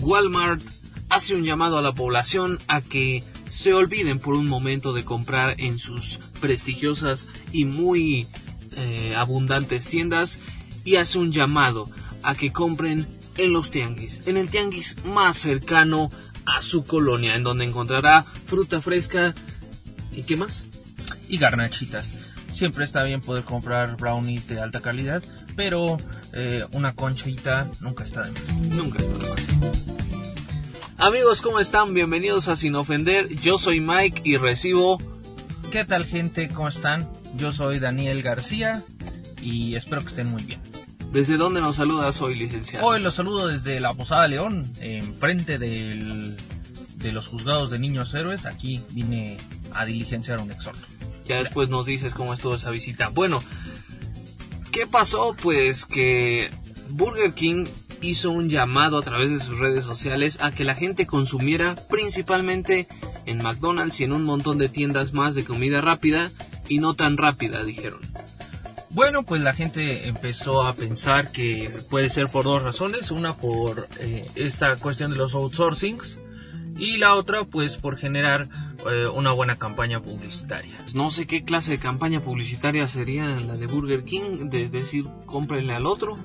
[0.00, 0.62] Walmart
[1.08, 5.56] hace un llamado a la población a que se olviden por un momento de comprar
[5.58, 8.26] en sus prestigiosas y muy
[8.76, 10.38] eh, abundantes tiendas
[10.84, 11.90] y hace un llamado
[12.22, 16.10] a que compren en los tianguis, en el tianguis más cercano
[16.44, 19.34] a su colonia, en donde encontrará fruta fresca
[20.12, 20.62] y qué más.
[21.28, 22.12] Y garnachitas.
[22.56, 25.22] Siempre está bien poder comprar brownies de alta calidad,
[25.56, 25.98] pero
[26.32, 28.56] eh, una conchita nunca está de más.
[28.70, 29.76] Nunca está de más.
[30.96, 31.92] Amigos, ¿cómo están?
[31.92, 33.28] Bienvenidos a Sin Ofender.
[33.28, 34.96] Yo soy Mike y recibo...
[35.70, 36.48] ¿Qué tal gente?
[36.48, 37.06] ¿Cómo están?
[37.36, 38.82] Yo soy Daniel García
[39.42, 40.62] y espero que estén muy bien.
[41.12, 42.86] ¿Desde dónde nos saludas hoy, licenciado?
[42.86, 46.38] Hoy los saludo desde la Posada León, enfrente del,
[46.96, 48.46] de los juzgados de niños héroes.
[48.46, 49.36] Aquí vine
[49.74, 50.95] a diligenciar un exhorto.
[51.26, 53.08] Ya después nos dices cómo estuvo esa visita.
[53.08, 53.40] Bueno,
[54.72, 55.34] ¿qué pasó?
[55.40, 56.50] Pues que
[56.90, 57.66] Burger King
[58.00, 62.86] hizo un llamado a través de sus redes sociales a que la gente consumiera principalmente
[63.26, 66.30] en McDonald's y en un montón de tiendas más de comida rápida
[66.68, 68.00] y no tan rápida, dijeron.
[68.90, 73.10] Bueno, pues la gente empezó a pensar que puede ser por dos razones.
[73.10, 76.18] Una por eh, esta cuestión de los outsourcings
[76.78, 78.48] y la otra pues por generar
[78.90, 80.76] eh, una buena campaña publicitaria.
[80.94, 85.74] No sé qué clase de campaña publicitaria sería la de Burger King, de decir cómprenle
[85.74, 86.16] al otro.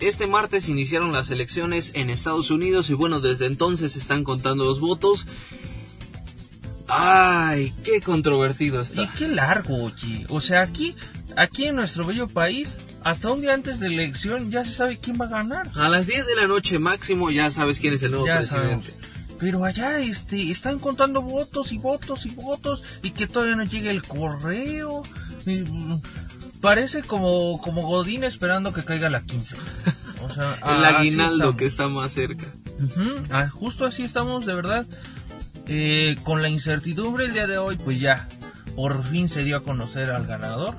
[0.00, 4.78] Este martes iniciaron las elecciones en Estados Unidos y bueno, desde entonces están contando los
[4.78, 5.26] votos.
[6.88, 9.04] Ay, qué controvertido está.
[9.04, 10.26] Y qué largo, oye.
[10.28, 10.94] O sea, aquí,
[11.36, 14.98] aquí en nuestro bello país, hasta un día antes de la elección ya se sabe
[14.98, 15.70] quién va a ganar.
[15.76, 18.66] A las 10 de la noche máximo ya sabes quién es el nuevo Ya presidente.
[18.66, 18.86] sabemos.
[19.38, 23.90] Pero allá este, están contando votos y votos y votos y que todavía no llega
[23.90, 25.02] el correo.
[25.44, 26.00] Y, mm,
[26.60, 29.56] parece como, como Godín esperando que caiga la 15.
[30.22, 32.46] O sea, El aguinaldo que está más cerca.
[33.30, 34.86] Ah, justo así estamos, de verdad.
[35.66, 38.28] Eh, con la incertidumbre el día de hoy, pues ya,
[38.76, 40.74] por fin se dio a conocer al ganador.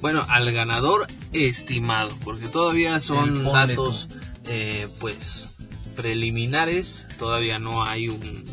[0.00, 4.08] Bueno, al ganador estimado, porque todavía son datos,
[4.44, 5.48] eh, pues,
[5.96, 7.06] preliminares.
[7.18, 8.44] Todavía no hay un,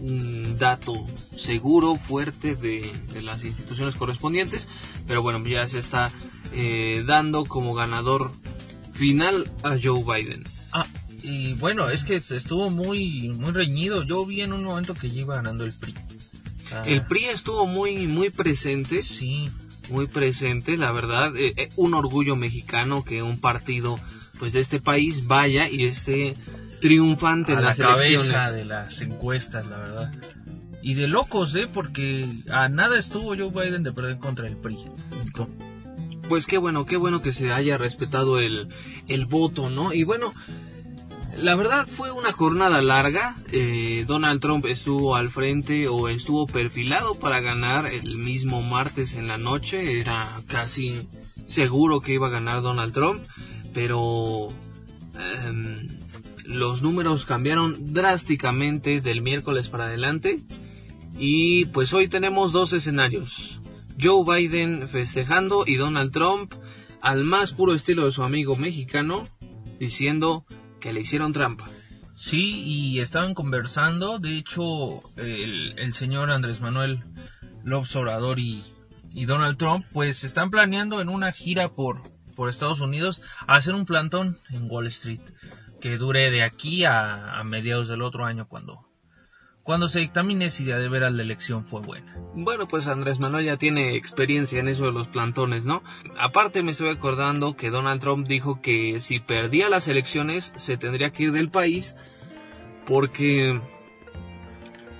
[0.00, 4.68] un dato seguro, fuerte de, de las instituciones correspondientes.
[5.06, 6.10] Pero bueno, ya se está
[6.52, 8.32] eh, dando como ganador
[8.92, 10.44] final a Joe Biden.
[10.72, 10.86] Ah,
[11.22, 14.02] y bueno, es que estuvo muy, muy reñido.
[14.02, 15.94] Yo vi en un momento que ya iba ganando el PRI.
[16.72, 19.02] Ah, El PRI estuvo muy, muy presente.
[19.02, 19.46] Sí,
[19.90, 23.98] muy presente, la verdad, eh, eh, un orgullo mexicano que un partido
[24.38, 26.34] pues de este país vaya y esté
[26.80, 28.54] triunfante a en la las cabeza elecciones.
[28.54, 30.12] de las encuestas, la verdad.
[30.82, 31.68] Y de locos, ¿eh?
[31.72, 34.78] Porque a nada estuvo Joe Biden de perder contra el PRI.
[36.28, 38.68] Pues qué bueno, qué bueno que se haya respetado el,
[39.08, 39.92] el voto, ¿no?
[39.92, 40.32] Y bueno,
[41.42, 43.34] la verdad fue una jornada larga.
[43.52, 49.28] eh, Donald Trump estuvo al frente o estuvo perfilado para ganar el mismo martes en
[49.28, 50.00] la noche.
[50.00, 50.98] Era casi
[51.46, 53.22] seguro que iba a ganar Donald Trump,
[53.74, 54.48] pero
[55.48, 55.88] em,
[56.44, 60.40] los números cambiaron drásticamente del miércoles para adelante.
[61.18, 63.60] Y pues hoy tenemos dos escenarios.
[64.00, 66.54] Joe Biden festejando y Donald Trump
[67.00, 69.26] al más puro estilo de su amigo mexicano
[69.78, 70.44] diciendo
[70.80, 71.68] que le hicieron trampa.
[72.14, 74.18] Sí, y estaban conversando.
[74.18, 77.04] De hecho, el, señor Andrés Manuel
[77.64, 78.62] López Obrador y,
[79.14, 82.02] y Donald Trump, pues están planeando en una gira por,
[82.34, 85.22] por Estados Unidos hacer un plantón en Wall Street
[85.80, 88.89] que dure de aquí a, a mediados del otro año cuando,
[89.62, 92.16] cuando se dictamine si de veras la elección fue buena.
[92.34, 95.82] Bueno, pues Andrés Manuel ya tiene experiencia en eso de los plantones, ¿no?
[96.18, 101.10] Aparte me estoy acordando que Donald Trump dijo que si perdía las elecciones se tendría
[101.10, 101.94] que ir del país
[102.86, 103.60] porque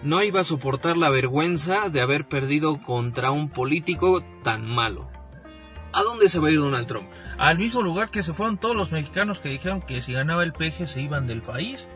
[0.02, 5.10] no iba a soportar la vergüenza de haber perdido contra un político tan malo.
[5.92, 7.08] ¿A dónde se va a ir Donald Trump?
[7.36, 10.52] Al mismo lugar que se fueron todos los mexicanos que dijeron que si ganaba el
[10.52, 11.88] PG se iban del país.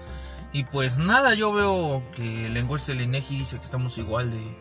[0.55, 4.57] Y pues nada, yo veo que la encuesta del INEGI dice que estamos igual de,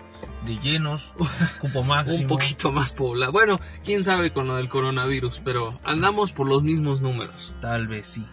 [0.47, 1.13] de llenos,
[1.61, 2.21] cupo máximo.
[2.21, 3.31] Un poquito más poblado.
[3.31, 7.55] Bueno, quién sabe con lo del coronavirus, pero andamos por los mismos números.
[7.61, 8.25] Tal vez sí.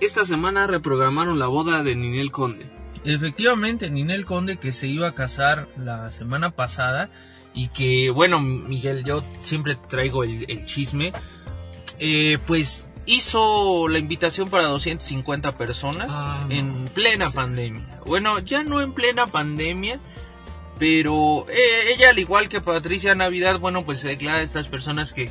[0.00, 2.71] Esta semana reprogramaron la boda de Ninel Conde.
[3.04, 7.10] Efectivamente, Ninel Conde que se iba a casar la semana pasada
[7.54, 11.12] y que, bueno, Miguel, yo siempre traigo el, el chisme.
[11.98, 16.54] eh, pues hizo la invitación para 250 personas Ah, no.
[16.54, 17.82] en plena pandemia.
[18.06, 19.98] Bueno, ya no en plena pandemia,
[20.78, 25.12] pero eh, ella, al igual que Patricia Navidad, bueno, pues se declara a estas personas
[25.12, 25.28] que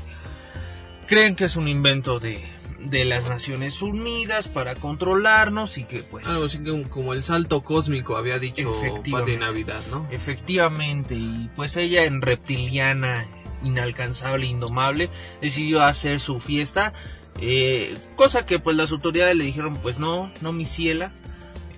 [1.07, 2.39] creen que es un invento de,
[2.85, 6.27] de las Naciones Unidas para controlarnos y que pues...
[6.27, 8.73] Algo así como, el salto cósmico había dicho.
[9.11, 10.07] Pati Navidad, ¿no?
[10.11, 13.25] Efectivamente, y pues ella en reptiliana,
[13.63, 15.09] inalcanzable, indomable,
[15.41, 16.93] decidió hacer su fiesta,
[17.39, 21.11] eh, cosa que pues las autoridades le dijeron, pues no, no mi ciela,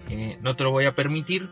[0.09, 1.49] eh, no te lo voy a permitir.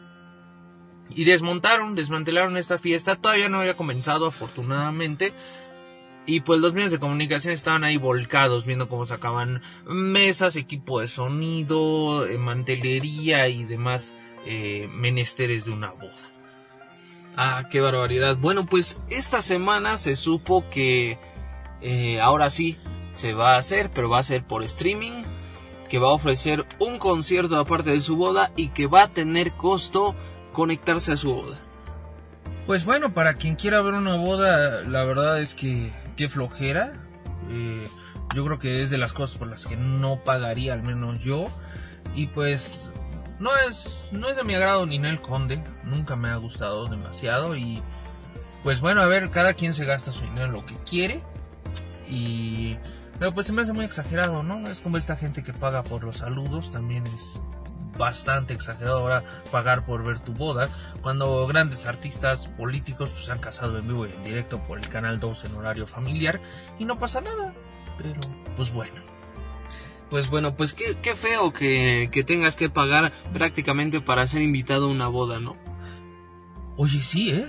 [1.13, 5.33] Y desmontaron, desmantelaron esta fiesta, todavía no había comenzado afortunadamente.
[6.25, 11.07] Y pues los medios de comunicación estaban ahí volcados viendo cómo sacaban mesas, equipo de
[11.07, 14.13] sonido, eh, mantelería y demás
[14.45, 16.29] eh, menesteres de una boda.
[17.37, 18.37] Ah, qué barbaridad.
[18.37, 21.17] Bueno, pues esta semana se supo que
[21.81, 22.77] eh, ahora sí
[23.09, 25.23] se va a hacer, pero va a ser por streaming,
[25.89, 29.51] que va a ofrecer un concierto aparte de su boda y que va a tener
[29.53, 30.15] costo
[30.53, 31.59] conectarse a su boda.
[32.67, 36.93] Pues bueno, para quien quiera ver una boda, la verdad es que qué flojera.
[37.49, 37.85] Eh,
[38.35, 41.47] yo creo que es de las cosas por las que no pagaría, al menos yo.
[42.15, 42.91] Y pues
[43.39, 47.55] no es, no es de mi agrado Ninel Conde, nunca me ha gustado demasiado.
[47.55, 47.81] Y
[48.63, 51.21] pues bueno, a ver, cada quien se gasta su dinero en lo que quiere.
[52.07, 52.77] Y
[53.21, 54.67] pero pues se me hace muy exagerado, ¿no?
[54.67, 57.35] Es como esta gente que paga por los saludos, también es
[57.97, 60.69] bastante exagerado ahora pagar por ver tu boda,
[61.01, 64.87] cuando grandes artistas políticos pues, se han casado en vivo y en directo por el
[64.89, 66.39] canal 2 en horario familiar
[66.79, 67.53] y no pasa nada.
[67.97, 68.19] Pero
[68.55, 68.95] pues bueno.
[70.09, 74.87] Pues bueno, pues qué, qué feo que, que tengas que pagar prácticamente para ser invitado
[74.87, 75.55] a una boda, ¿no?
[76.75, 77.47] Oye, sí, ¿eh?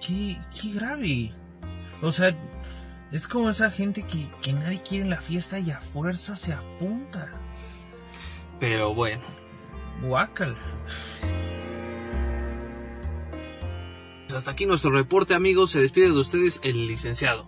[0.00, 1.32] Qué, qué grave.
[2.00, 2.34] O sea,
[3.10, 6.52] es como esa gente que, que nadie quiere en la fiesta y a fuerza se
[6.52, 7.28] apunta.
[8.60, 9.22] Pero bueno.
[10.02, 10.56] Guácala.
[14.26, 15.70] Pues hasta aquí nuestro reporte, amigos.
[15.70, 17.46] Se despide de ustedes el licenciado.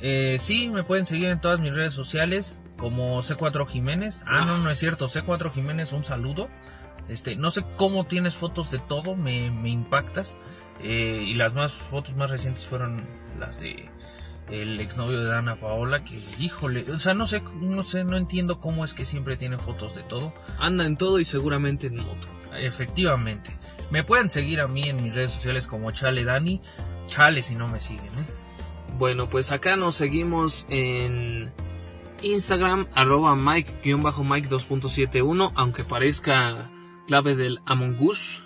[0.00, 4.22] Eh, sí, me pueden seguir en todas mis redes sociales como C4 Jiménez.
[4.26, 5.08] Ah, no, no es cierto.
[5.08, 6.48] C4 Jiménez, un saludo.
[7.08, 10.36] Este, no sé cómo tienes fotos de todo, me, me impactas.
[10.80, 13.06] Eh, y las más fotos más recientes fueron
[13.38, 13.88] las de
[14.50, 18.60] el exnovio de Ana Paola, que híjole, o sea, no sé, no sé, no entiendo
[18.60, 20.34] cómo es que siempre tiene fotos de todo.
[20.58, 22.28] Anda en todo y seguramente en moto.
[22.58, 23.50] Efectivamente.
[23.90, 26.60] Me pueden seguir a mí en mis redes sociales como Chale Dani.
[27.06, 28.26] Chale si no me siguen, ¿eh?
[28.98, 31.52] Bueno, pues acá nos seguimos en
[32.22, 36.70] Instagram, arroba Mike-Mike 2.71, aunque parezca
[37.06, 38.42] clave del Among Us.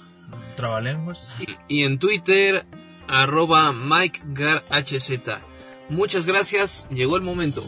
[0.56, 1.36] Trabalenguas.
[1.40, 2.66] Y, y en Twitter,
[3.06, 5.47] arroba MikeGarHZ.
[5.90, 7.64] Muchas gracias, llegó el momento.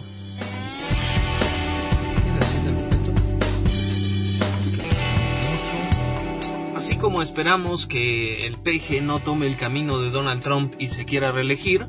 [6.77, 11.07] Así como esperamos que el PG no tome el camino de Donald Trump y se
[11.07, 11.87] quiera reelegir,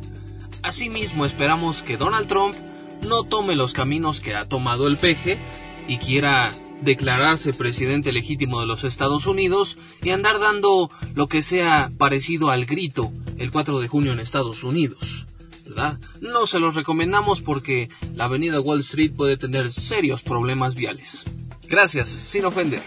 [0.64, 2.56] asimismo esperamos que Donald Trump
[3.06, 5.38] no tome los caminos que ha tomado el PG
[5.88, 6.52] y quiera
[6.82, 12.66] declararse presidente legítimo de los Estados Unidos y andar dando lo que sea parecido al
[12.66, 15.26] grito el 4 de junio en Estados Unidos.
[16.22, 21.26] No se los recomendamos porque la avenida Wall Street puede tener serios problemas viales.
[21.68, 22.82] Gracias, sin ofender.